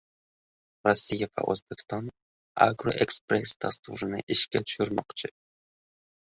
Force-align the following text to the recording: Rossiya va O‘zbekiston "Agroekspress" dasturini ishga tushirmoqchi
Rossiya 0.87 1.27
va 1.31 1.43
O‘zbekiston 1.53 2.07
"Agroekspress" 2.67 3.53
dasturini 3.67 4.23
ishga 4.37 4.63
tushirmoqchi 4.65 5.33